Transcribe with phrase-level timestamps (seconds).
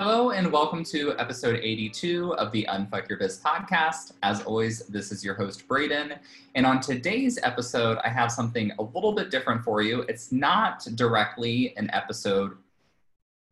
[0.00, 4.12] Hello, and welcome to episode 82 of the Unfuck Your Biz podcast.
[4.22, 6.14] As always, this is your host, Braden.
[6.54, 10.00] And on today's episode, I have something a little bit different for you.
[10.08, 12.52] It's not directly an episode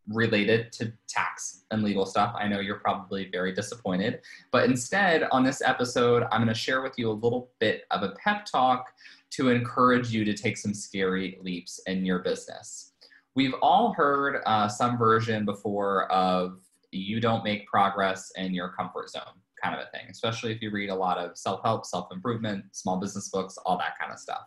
[0.08, 2.34] related to tax and legal stuff.
[2.34, 4.22] I know you're probably very disappointed.
[4.50, 8.02] But instead, on this episode, I'm going to share with you a little bit of
[8.02, 8.94] a pep talk
[9.32, 12.92] to encourage you to take some scary leaps in your business.
[13.38, 16.58] We've all heard uh, some version before of
[16.90, 20.72] you don't make progress in your comfort zone kind of a thing, especially if you
[20.72, 24.18] read a lot of self help, self improvement, small business books, all that kind of
[24.18, 24.40] stuff.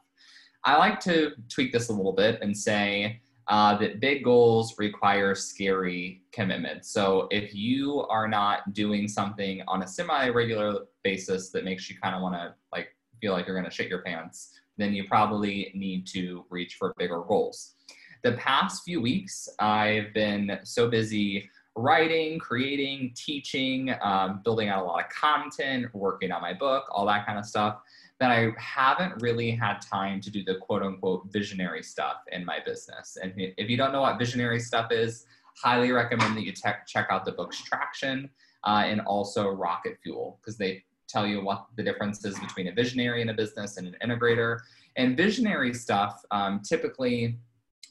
[0.65, 5.35] I like to tweak this a little bit and say, uh, that big goals require
[5.35, 6.85] scary commitment.
[6.85, 12.13] So if you are not doing something on a semi-regular basis that makes you kind
[12.13, 12.89] of want to like
[13.21, 16.93] feel like you're going to shit your pants, then you probably need to reach for
[16.97, 17.75] bigger goals.
[18.23, 24.85] The past few weeks, I've been so busy writing, creating, teaching, um, building out a
[24.85, 27.81] lot of content, working on my book, all that kind of stuff
[28.19, 32.59] that I haven't really had time to do the quote unquote visionary stuff in my
[32.63, 33.17] business.
[33.21, 35.25] And if you don't know what visionary stuff is,
[35.57, 38.29] highly recommend that you te- check out the books Traction
[38.63, 42.71] uh, and also Rocket Fuel because they tell you what the difference is between a
[42.71, 44.59] visionary in a business and an integrator.
[44.97, 47.39] And visionary stuff, um, typically,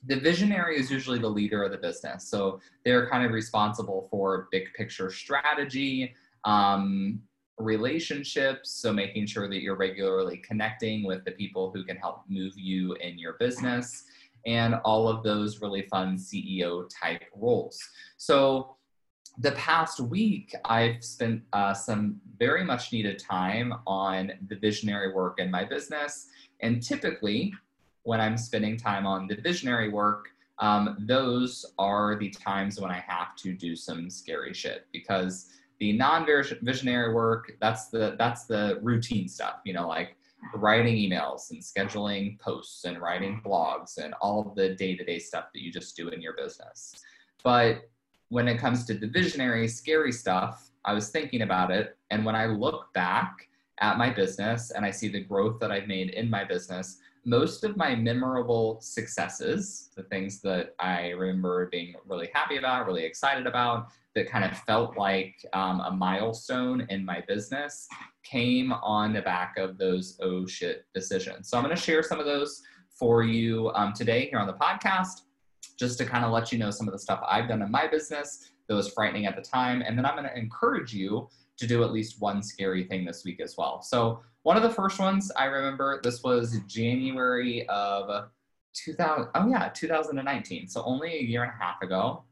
[0.07, 2.29] the visionary is usually the leader of the business.
[2.29, 7.21] So they're kind of responsible for big picture strategy, um,
[7.59, 8.71] relationships.
[8.71, 12.95] So, making sure that you're regularly connecting with the people who can help move you
[12.95, 14.05] in your business,
[14.47, 17.79] and all of those really fun CEO type roles.
[18.17, 18.77] So,
[19.39, 25.39] the past week, I've spent uh, some very much needed time on the visionary work
[25.39, 26.27] in my business.
[26.61, 27.53] And typically,
[28.03, 30.29] when I'm spending time on the visionary work,
[30.59, 35.95] um, those are the times when I have to do some scary shit because the
[35.95, 40.15] non-visionary work that's the that's the routine stuff you know like
[40.55, 45.63] writing emails and scheduling posts and writing blogs and all of the day-to-day stuff that
[45.63, 46.95] you just do in your business.
[47.43, 47.89] But
[48.31, 52.35] when it comes to the visionary scary stuff i was thinking about it and when
[52.35, 53.49] i look back
[53.81, 57.65] at my business and i see the growth that i've made in my business most
[57.65, 63.47] of my memorable successes, the things that I remember being really happy about, really excited
[63.47, 67.87] about, that kind of felt like um, a milestone in my business,
[68.25, 71.49] came on the back of those oh shit decisions.
[71.49, 74.55] So I'm going to share some of those for you um, today here on the
[74.55, 75.23] podcast,
[75.79, 77.87] just to kind of let you know some of the stuff I've done in my
[77.87, 79.83] business that was frightening at the time.
[79.83, 81.29] And then I'm going to encourage you
[81.61, 83.83] to do at least one scary thing this week as well.
[83.83, 88.29] So one of the first ones I remember, this was January of
[88.73, 90.69] 2000, oh yeah, 2019.
[90.69, 92.25] So only a year and a half ago,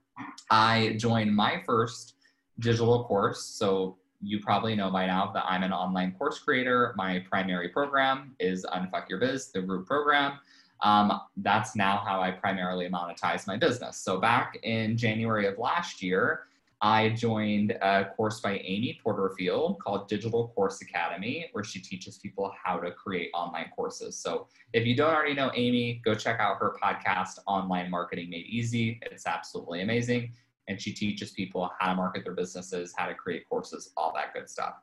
[0.50, 2.14] I joined my first
[2.58, 3.44] digital course.
[3.44, 6.94] So you probably know by now that I'm an online course creator.
[6.96, 10.38] My primary program is Unfuck Your Biz, the group program.
[10.80, 13.98] Um, that's now how I primarily monetize my business.
[13.98, 16.47] So back in January of last year,
[16.80, 22.52] I joined a course by Amy Porterfield called Digital Course Academy, where she teaches people
[22.62, 24.16] how to create online courses.
[24.16, 28.46] So if you don't already know Amy, go check out her podcast, Online Marketing Made
[28.46, 29.00] Easy.
[29.02, 30.32] It's absolutely amazing.
[30.68, 34.32] And she teaches people how to market their businesses, how to create courses, all that
[34.32, 34.74] good stuff.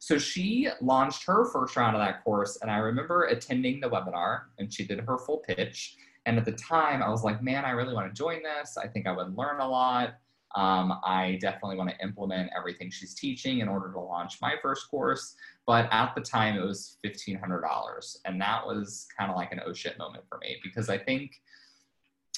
[0.00, 4.42] So she launched her first round of that course, and I remember attending the webinar,
[4.58, 5.96] and she did her full pitch.
[6.26, 8.76] And at the time, I was like, man, I really want to join this.
[8.76, 10.16] I think I would learn a lot
[10.56, 14.90] Um, I definitely want to implement everything she's teaching in order to launch my first
[14.90, 15.36] course.
[15.66, 18.16] But at the time, it was $1,500.
[18.24, 21.32] And that was kind of like an oh shit moment for me because I think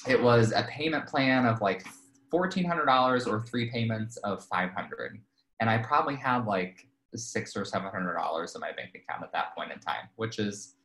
[0.07, 1.85] it was a payment plan of like
[2.33, 5.19] $1,400 or three payments of 500,
[5.61, 9.71] And I probably had like six or $700 in my bank account at that point
[9.71, 10.75] in time, which is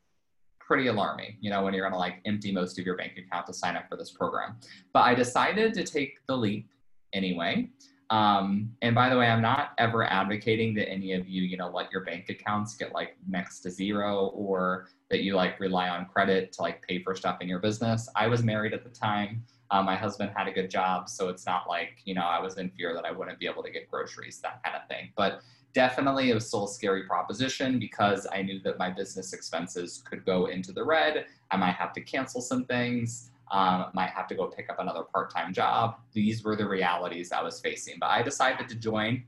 [0.61, 3.53] pretty alarming, you know, when you're gonna like empty most of your bank account to
[3.53, 4.57] sign up for this program.
[4.93, 6.69] But I decided to take the leap
[7.15, 7.71] anyway.
[8.11, 11.71] Um, and by the way, I'm not ever advocating that any of you, you know,
[11.71, 16.07] let your bank accounts get like next to zero or that you like rely on
[16.07, 18.09] credit to like pay for stuff in your business.
[18.15, 19.45] I was married at the time.
[19.71, 22.59] Um, my husband had a good job, so it's not like, you know, I was
[22.59, 25.11] in fear that I wouldn't be able to get groceries, that kind of thing.
[25.17, 25.41] But
[25.73, 30.25] definitely it was still a scary proposition because I knew that my business expenses could
[30.25, 31.27] go into the red.
[31.51, 35.03] I might have to cancel some things um, might have to go pick up another
[35.03, 35.97] part-time job.
[36.13, 37.97] These were the realities I was facing.
[38.01, 39.25] But I decided to join,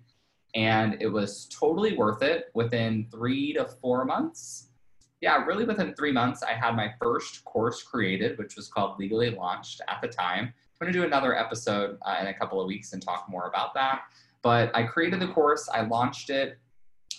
[0.55, 2.47] and it was totally worth it.
[2.55, 4.69] Within three to four months,
[5.21, 9.31] yeah, really within three months, I had my first course created, which was called Legally
[9.31, 10.45] Launched at the time.
[10.45, 13.49] I'm going to do another episode uh, in a couple of weeks and talk more
[13.49, 14.03] about that.
[14.43, 16.59] But I created the course, I launched it.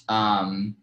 [0.10, 0.76] Um,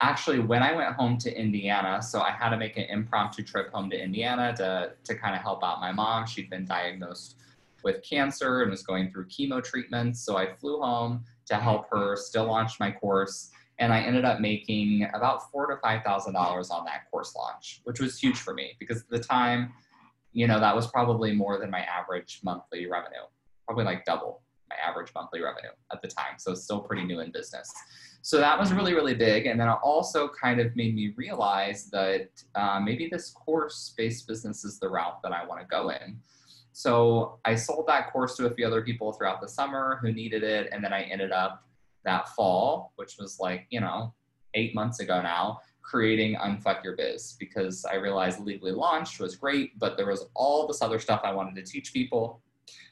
[0.00, 3.70] actually when I went home to Indiana, so I had to make an impromptu trip
[3.72, 6.26] home to Indiana to to kind of help out my mom.
[6.26, 7.36] She'd been diagnosed
[7.82, 10.20] with cancer and was going through chemo treatments.
[10.20, 13.50] So I flew home to help her still launch my course.
[13.80, 17.80] And I ended up making about four to five thousand dollars on that course launch,
[17.84, 19.72] which was huge for me because at the time,
[20.32, 23.22] you know, that was probably more than my average monthly revenue,
[23.66, 26.34] probably like double my average monthly revenue at the time.
[26.38, 27.72] So still pretty new in business.
[28.22, 29.46] So that was really, really big.
[29.46, 34.26] And then it also kind of made me realize that uh, maybe this course based
[34.26, 36.20] business is the route that I want to go in.
[36.72, 40.42] So I sold that course to a few other people throughout the summer who needed
[40.42, 40.68] it.
[40.72, 41.64] And then I ended up
[42.04, 44.14] that fall, which was like, you know,
[44.54, 49.78] eight months ago now, creating Unfuck Your Biz because I realized Legally Launched was great,
[49.78, 52.42] but there was all this other stuff I wanted to teach people.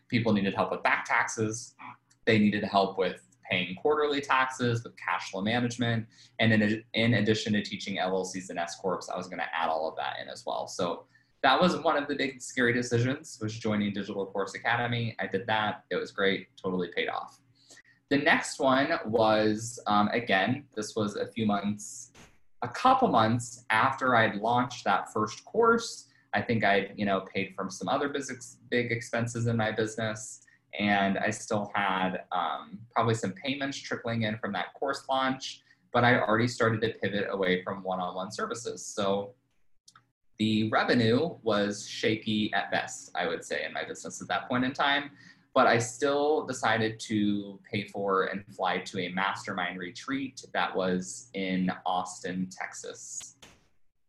[0.08, 1.74] People needed help with back taxes.
[2.24, 6.06] They needed help with paying quarterly taxes, with cash flow management,
[6.38, 9.68] and in, in addition to teaching LLCs and S corps, I was going to add
[9.68, 10.66] all of that in as well.
[10.68, 11.04] So
[11.42, 15.14] that was one of the big scary decisions was joining Digital Course Academy.
[15.20, 15.84] I did that.
[15.90, 16.48] It was great.
[16.60, 17.40] Totally paid off.
[18.08, 22.12] The next one was um, again, this was a few months,
[22.62, 26.08] a couple months after I'd launched that first course.
[26.32, 30.45] I think I'd you know paid from some other business, big expenses in my business
[30.78, 36.04] and I still had um, probably some payments trickling in from that course launch, but
[36.04, 38.84] I already started to pivot away from one-on-one services.
[38.84, 39.34] So
[40.38, 44.64] the revenue was shaky at best, I would say, in my business at that point
[44.64, 45.10] in time.
[45.54, 51.30] But I still decided to pay for and fly to a mastermind retreat that was
[51.32, 53.36] in Austin, Texas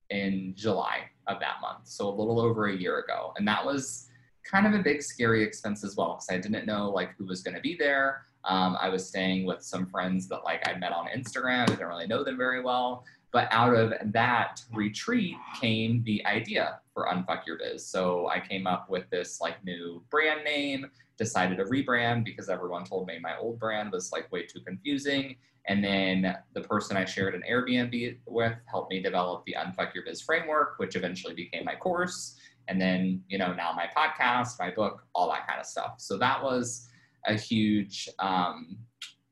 [0.09, 1.87] in July of that month.
[1.87, 3.33] So a little over a year ago.
[3.37, 4.06] And that was
[4.49, 7.41] kind of a big scary expense as well because I didn't know like who was
[7.41, 8.25] going to be there.
[8.45, 11.63] Um, I was staying with some friends that like I met on Instagram.
[11.63, 13.03] I didn't really know them very well.
[13.31, 17.85] But out of that retreat came the idea for Unfuck Your Biz.
[17.85, 22.85] So I came up with this like new brand name, decided to rebrand because everyone
[22.85, 25.35] told me my old brand was like way too confusing.
[25.65, 30.05] And then the person I shared an Airbnb with helped me develop the Unfuck Your
[30.05, 32.36] Biz framework, which eventually became my course
[32.67, 35.95] and then you know now my podcast my book all that kind of stuff.
[35.97, 36.89] So that was
[37.25, 38.77] a huge um,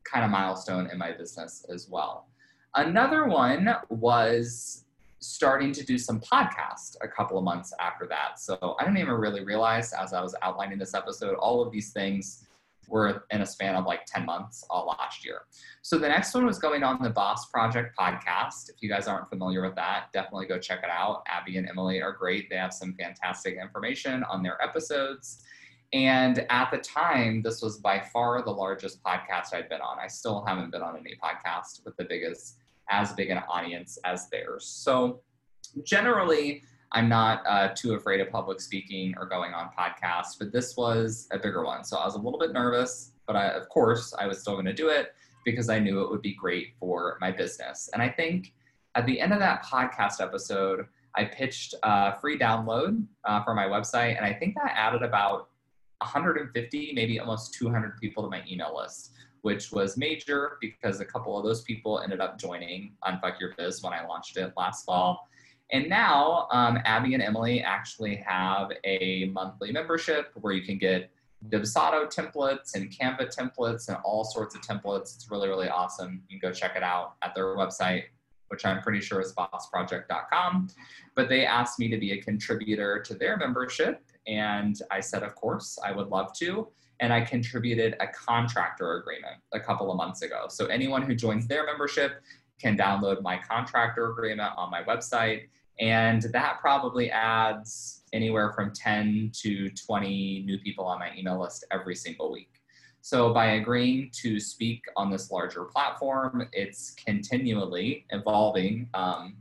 [0.04, 2.28] kind of milestone in my business as well.
[2.76, 4.86] Another one was
[5.20, 8.40] starting to do some podcast a couple of months after that.
[8.40, 11.92] So i didn't even really realize as i was outlining this episode all of these
[11.92, 12.45] things
[12.88, 15.42] were in a span of like 10 months all last year.
[15.82, 18.70] So the next one was going on the Boss Project podcast.
[18.70, 21.24] If you guys aren't familiar with that, definitely go check it out.
[21.28, 22.50] Abby and Emily are great.
[22.50, 25.44] They have some fantastic information on their episodes.
[25.94, 30.00] And at the time, this was by far the largest podcast I'd been on.
[30.00, 32.58] I still haven't been on any podcast with the biggest,
[32.90, 34.66] as big an audience as theirs.
[34.66, 35.22] So
[35.84, 36.64] generally,
[36.96, 41.28] I'm not uh, too afraid of public speaking or going on podcasts, but this was
[41.32, 41.84] a bigger one.
[41.84, 44.66] So I was a little bit nervous, but I, of course, I was still going
[44.66, 47.90] to do it because I knew it would be great for my business.
[47.92, 48.54] And I think
[48.96, 50.86] at the end of that podcast episode,
[51.16, 55.50] I pitched a free download uh, for my website, and I think that added about
[56.00, 59.12] 150, maybe almost 200 people to my email list,
[59.42, 63.84] which was major because a couple of those people ended up joining Unfuck Your Biz
[63.84, 65.28] when I launched it last fall.
[65.72, 71.10] And now um, Abby and Emily actually have a monthly membership where you can get
[71.50, 75.16] Dubsado templates and Canva templates and all sorts of templates.
[75.16, 76.22] It's really, really awesome.
[76.30, 78.04] You can go check it out at their website,
[78.48, 80.70] which I'm pretty sure is bossproject.com.
[81.16, 84.04] But they asked me to be a contributor to their membership.
[84.28, 86.68] And I said, of course, I would love to.
[87.02, 90.46] And I contributed a contractor agreement a couple of months ago.
[90.50, 92.22] So anyone who joins their membership
[92.62, 95.48] can download my contractor agreement on my website.
[95.80, 101.66] And that probably adds anywhere from 10 to 20 new people on my email list
[101.72, 102.62] every single week.
[103.02, 108.90] So by agreeing to speak on this larger platform, it's continually evolving.
[108.96, 109.36] Um,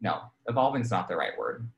[0.00, 1.68] no, evolving is not the right word.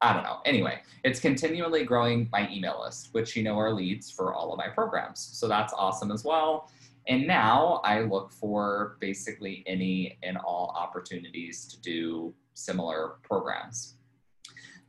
[0.00, 0.38] I don't know.
[0.46, 4.58] Anyway, it's continually growing my email list, which you know are leads for all of
[4.58, 5.20] my programs.
[5.20, 6.70] So that's awesome as well.
[7.08, 13.94] And now I look for basically any and all opportunities to do similar programs.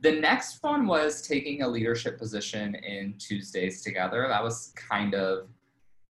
[0.01, 4.25] The next one was taking a leadership position in Tuesdays Together.
[4.27, 5.47] That was kind of,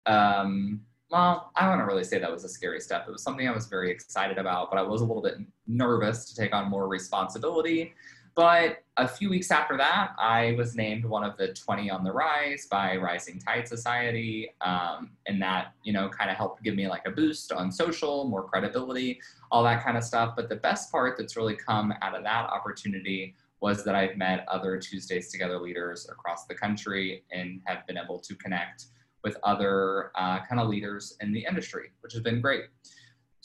[0.06, 3.06] um, well, I want to really say that was a scary step.
[3.08, 5.36] It was something I was very excited about, but I was a little bit
[5.68, 7.94] nervous to take on more responsibility.
[8.36, 12.12] But a few weeks after that, I was named one of the 20 on the
[12.12, 14.50] rise by Rising Tide Society.
[14.60, 18.28] Um, and that, you know, kind of helped give me like a boost on social,
[18.28, 20.34] more credibility, all that kind of stuff.
[20.36, 24.46] But the best part that's really come out of that opportunity was that I've met
[24.50, 28.88] other Tuesdays Together leaders across the country and have been able to connect
[29.24, 32.66] with other uh, kind of leaders in the industry, which has been great.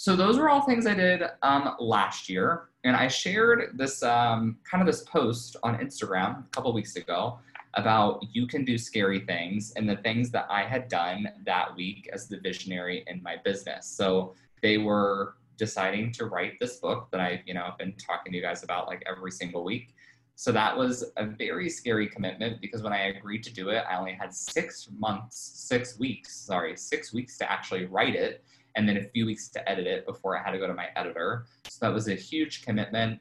[0.01, 2.71] So those were all things I did um, last year.
[2.85, 7.39] And I shared this um, kind of this post on Instagram a couple weeks ago
[7.75, 12.09] about you can do scary things and the things that I had done that week
[12.15, 13.87] as the visionary in my business.
[13.89, 18.33] So they were deciding to write this book that I, you know, I've been talking
[18.33, 19.95] to you guys about like every single week.
[20.35, 23.99] So that was a very scary commitment because when I agreed to do it, I
[23.99, 28.43] only had six months, six weeks, sorry, six weeks to actually write it
[28.77, 30.89] and then a few weeks to edit it before I had to go to my
[30.97, 31.47] editor.
[31.69, 33.21] So that was a huge commitment.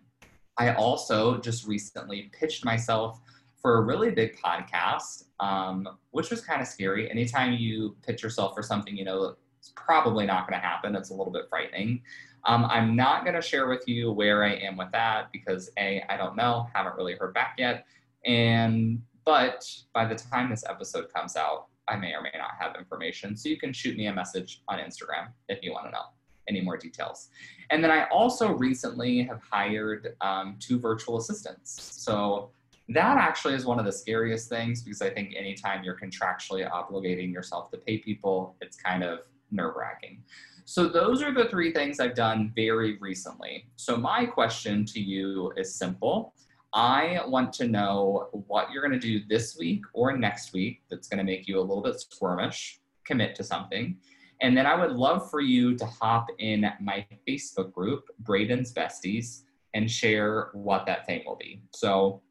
[0.57, 3.19] I also just recently pitched myself
[3.61, 7.09] for a really big podcast, um, which was kind of scary.
[7.09, 10.95] Anytime you pitch yourself for something, you know, it's probably not going to happen.
[10.95, 12.01] It's a little bit frightening.
[12.45, 16.03] Um, I'm not going to share with you where I am with that because A,
[16.09, 17.85] I don't know, haven't really heard back yet.
[18.25, 22.75] And, but by the time this episode comes out, I may or may not have
[22.77, 23.35] information.
[23.35, 26.03] So you can shoot me a message on Instagram if you want to know
[26.47, 27.29] any more details.
[27.69, 31.79] And then I also recently have hired um, two virtual assistants.
[32.03, 32.51] So
[32.89, 37.31] that actually is one of the scariest things because I think anytime you're contractually obligating
[37.31, 39.19] yourself to pay people, it's kind of
[39.51, 40.23] nerve wracking.
[40.65, 43.67] So those are the three things I've done very recently.
[43.75, 46.33] So my question to you is simple.
[46.73, 51.07] I want to know what you're going to do this week or next week that's
[51.07, 53.97] going to make you a little bit squirmish, commit to something.
[54.41, 59.41] And then I would love for you to hop in my Facebook group, Braden's Besties,
[59.73, 61.61] and share what that thing will be.
[61.71, 62.21] So